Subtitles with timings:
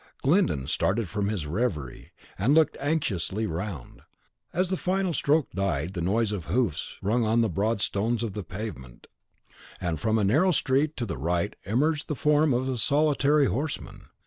[0.23, 4.01] Glyndon started from his reverie, and looked anxiously round.
[4.51, 8.33] As the final stroke died, the noise of hoofs rung on the broad stones of
[8.33, 9.05] the pavement,
[9.79, 14.07] and from a narrow street to the right emerged the form of a solitary horseman.